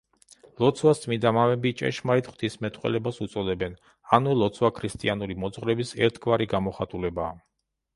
[0.61, 3.79] ლოცვას წმიდა მამები „ჭეშმარიტ ღვთისმეტყველებას“ უწოდებენ,
[4.19, 7.43] ანუ ლოცვა ქრისტიანული მოძღვრების ერთგვარი გამოხატულებაა.